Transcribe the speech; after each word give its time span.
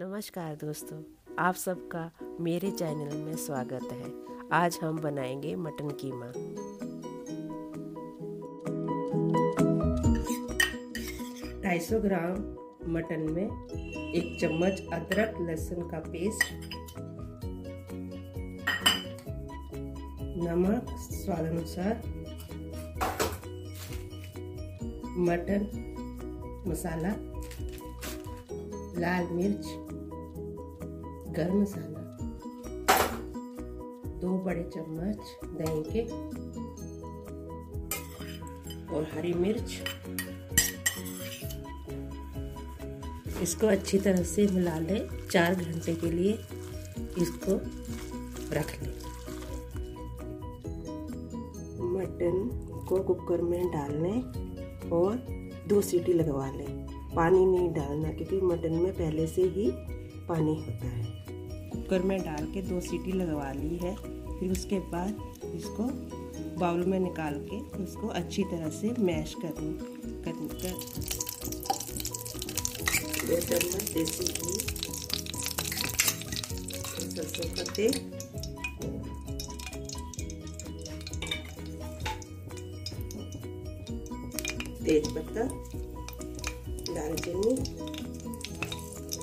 नमस्कार 0.00 0.54
दोस्तों, 0.54 0.98
आप 1.38 1.54
सबका 1.54 2.10
मेरे 2.40 2.70
चैनल 2.70 3.16
में 3.16 3.34
स्वागत 3.36 3.82
है। 3.92 4.12
आज 4.52 4.78
हम 4.82 4.98
बनाएँगे 4.98 5.54
मटन 5.56 5.88
कीमा। 6.00 6.26
ढाई 11.62 11.80
सौ 11.80 12.00
ग्राम 12.00 12.32
मटन 12.94 13.26
में 13.30 13.68
एक 14.14 14.40
चम्मच 14.40 14.80
अदरक 14.92 15.34
लहसुन 15.40 15.90
का 15.90 15.98
पेस्ट, 15.98 16.44
नमक 20.48 20.96
स्वाद 21.12 21.44
अनुसार, 21.44 22.02
मटन 25.18 25.68
मसाला, 26.66 27.14
लाल 29.00 29.26
मिर्च 29.26 29.89
गरम 31.36 31.60
मसाला, 31.62 32.00
दो 34.20 34.30
बड़े 34.44 34.62
चम्मच 34.74 35.20
दही 35.44 35.82
के 35.92 36.02
और 38.94 39.06
हरी 39.14 39.32
मिर्च। 39.34 39.78
इसको 43.42 43.66
अच्छी 43.66 43.98
तरह 43.98 44.22
से 44.22 44.46
मिला 44.46 44.78
लें, 44.78 45.08
चार 45.30 45.54
घंटे 45.54 45.94
के 45.94 46.10
लिए 46.10 46.32
इसको 47.18 47.54
रख 48.52 48.76
लें। 48.82 48.94
मटन 51.92 52.36
को 52.88 53.02
कुकर 53.02 53.42
में 53.42 53.70
डालने 53.70 54.12
और 54.90 55.16
दो 55.68 55.80
सीटी 55.80 56.12
लगवा 56.12 56.50
लें। 56.50 56.86
पानी 57.16 57.44
नहीं 57.46 57.72
डालना, 57.72 58.12
क्योंकि 58.12 58.40
मटन 58.40 58.72
में 58.72 58.92
पहले 58.92 59.26
से 59.26 59.42
ही 59.42 59.70
पानी। 60.30 60.54
होता 60.56 60.88
है। 60.88 61.04
कुकर 61.70 62.02
में 62.02 62.20
डाल 62.22 62.46
के 62.46 62.62
दो 62.62 62.80
सीटी 62.80 63.12
लगवा 63.12 63.52
ली 63.52 63.76
है। 63.76 63.94
फिर 64.38 64.52
उसके 64.52 64.78
बाद 64.78 65.10
इसको 65.54 65.84
बाउल 66.60 66.84
में 66.84 66.98
निकाल 67.00 67.34
के 67.50 67.58
उसको 67.82 68.08
अच्छी 68.14 68.42
तरह 68.44 68.70
से 68.70 68.94
मैश 68.98 69.34
कर 69.44 69.62
लूँ 69.62 69.72
कर। 70.22 70.72
दो 73.26 73.36
चम्मच 73.40 73.90
देसी 73.90 74.24
घी 74.24 74.58
सरसों 77.10 77.48
का 77.56 77.72
तेल। 77.72 77.92
तेज 84.84 85.08
पत्ता 85.08 85.42
दालचीनी 86.94 87.54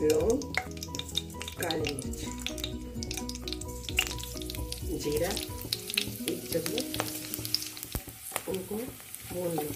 लौंग। 0.04 0.77
काली 1.62 1.94
मिर्च। 1.94 2.20
जीरा 5.04 5.30
एक 6.32 6.42
चम्मच 6.54 6.88
उनको 8.50 8.76
भून 9.30 9.56
लो। 9.56 9.70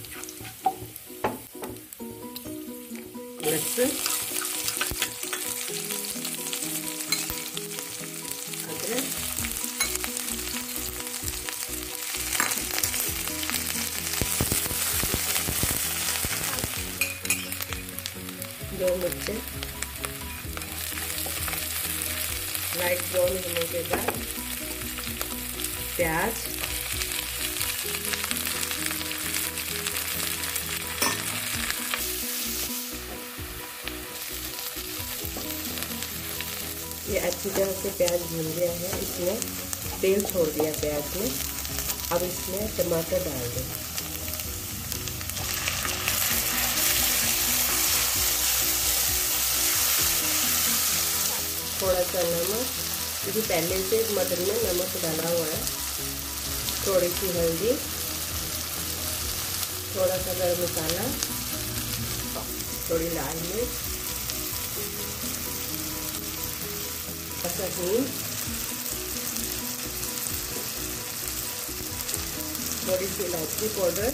लहसुन। 3.52 3.92
दो 18.82 18.96
मिर्चें। 18.98 19.81
लाइट 22.78 23.02
ब्राउन 23.12 23.30
होने 23.30 23.66
के 23.72 23.80
बाद 23.90 24.12
प्याज 25.96 26.34
ये 37.10 37.20
अच्छी 37.20 37.50
तरह 37.50 37.72
से 37.72 37.90
प्याज 37.98 38.22
भून 38.22 38.52
गया 38.56 38.72
है। 38.72 39.00
इसमें 39.02 39.38
तेल 40.02 40.22
छोड़ 40.26 40.48
दिया 40.50 40.72
प्याज 40.82 41.16
में। 41.16 41.32
अब 42.12 42.24
इसमें 42.24 42.62
टमाटर 42.78 43.24
डाल 43.26 43.48
दें। 43.56 43.91
थोड़ा 52.14 52.24
सा 52.24 52.30
नमक, 52.30 52.66
क्योंकि 53.24 53.42
पहले 53.42 53.76
से 53.90 53.98
मटन 54.16 54.42
में 54.48 54.58
नमक 54.64 54.92
डाला 55.04 55.30
हुआ 55.30 55.46
है। 55.46 55.60
थोड़ी 56.88 57.10
सी 57.10 57.28
हल्दी 57.38 57.72
थोड़ा 59.96 60.18
सा 60.18 60.34
गर्म 60.34 60.64
मसाला, 60.64 61.06
थोड़ी 62.90 63.10
लाल 63.10 63.36
मिर्च 63.36 63.72
हींग 67.78 68.06
थोड़ी 72.88 73.08
सी 73.08 73.24
इलायची 73.24 73.68
पाउडर 73.68 74.14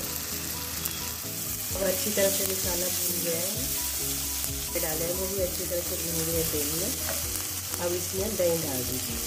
अब 1.75 1.81
अच्छी 1.83 2.09
तरह 2.11 2.29
से 2.29 2.43
मसाला 2.51 2.87
भून 2.87 3.23
गया 3.23 3.41
है। 3.41 4.81
डाले 4.81 5.13
वो 5.13 5.27
भी 5.27 5.41
अच्छी 5.41 5.65
तरह 5.65 5.81
से 5.81 5.95
भून 5.95 6.25
गया 6.25 6.43
तेल 6.51 6.69
में। 6.81 6.91
अब 7.79 7.93
इसमें 7.93 8.35
दही 8.37 8.57
डाल 8.61 8.83
दीजिए 8.83 9.17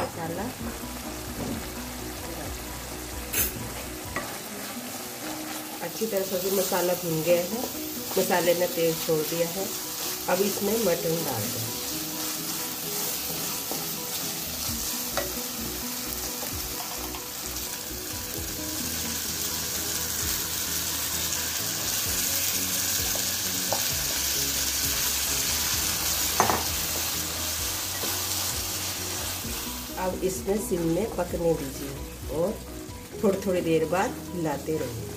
मसाला 0.00 0.44
अच्छी 5.82 6.06
तरह 6.06 6.24
से 6.24 6.50
मसाला 6.56 6.94
भून 7.02 7.22
गया 7.22 7.42
है। 7.42 7.62
मसाले 8.18 8.54
ने 8.54 8.66
तेल 8.68 8.94
छोड़ 9.06 9.20
दिया 9.30 9.48
है। 9.48 9.66
अब 10.28 10.40
इसमें 10.42 10.72
मटन 10.84 11.24
डाल 11.24 11.42
दें। 11.42 11.69
अब 30.00 30.20
इसमें 30.24 30.56
सिम 30.58 30.82
में 30.88 31.06
पकने 31.16 31.52
दीजिए 31.54 32.36
और 32.36 32.54
थोड़ी 33.22 33.40
थोड़ी 33.46 33.60
देर 33.60 33.84
बाद 33.86 34.14
हिलाते 34.34 34.76
रहिए। 34.78 35.08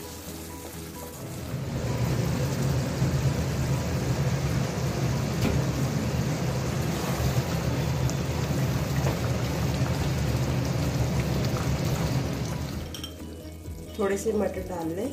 थोड़े 13.97 14.17
से 14.17 14.31
मटर 14.33 14.67
डाल 14.69 14.87
लें 14.95 15.11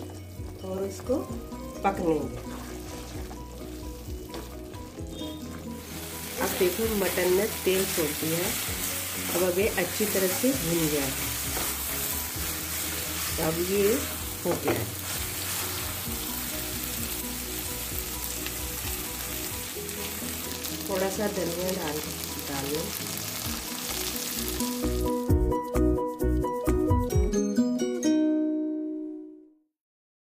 और 0.68 0.84
इसको 0.84 1.16
पकने 1.84 2.18
दें। 2.18 2.38
अब 6.40 6.58
देखो 6.58 6.94
मटन 6.96 7.32
में 7.32 7.46
तेल 7.64 7.84
छोड़ती 7.86 8.34
है। 8.34 8.88
अब 9.30 9.42
अब 9.42 9.58
ये 9.58 9.66
अच्छी 9.80 10.04
तरह 10.04 10.28
से 10.40 10.48
भून 10.52 10.88
गया 10.88 11.02
है। 11.02 11.12
अब 13.48 13.58
ये 13.70 13.82
हो 14.44 14.52
गया 14.64 14.72
है। 14.72 14.86
थोड़ा 20.88 21.08
सा 21.10 21.26
धनिया 21.36 21.70
डाल 21.72 21.96
डालो। 22.48 22.80